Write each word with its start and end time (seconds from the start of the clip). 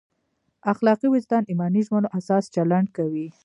اخلاقي 0.71 1.07
وجدان 1.13 1.43
ایماني 1.49 1.81
ژمنو 1.87 2.13
اساس 2.19 2.43
چلند 2.55 2.87
کوي. 2.97 3.27